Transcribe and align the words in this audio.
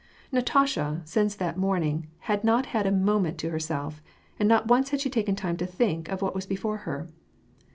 Natasha, 0.31 1.03
since 1.05 1.35
that 1.35 1.57
morning, 1.59 2.07
had 2.21 2.43
not 2.43 2.65
had 2.73 2.87
a 2.87 2.91
moment 2.91 3.37
to 3.37 3.51
herself; 3.51 4.01
and 4.39 4.49
not 4.49 4.67
once 4.67 4.89
had 4.89 4.99
she 4.99 5.11
taken 5.11 5.35
time 5.35 5.57
to 5.57 5.67
^ink 5.67 6.09
of 6.09 6.23
what 6.23 6.33
was 6.33 6.47
before 6.47 6.77
her. 6.77 7.07